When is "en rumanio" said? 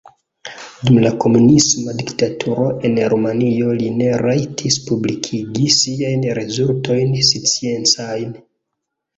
2.89-3.75